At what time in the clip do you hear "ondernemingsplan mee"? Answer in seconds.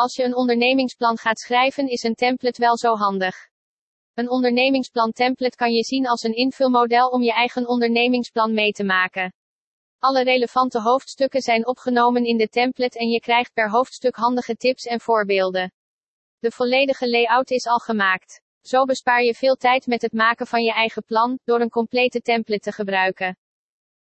7.68-8.70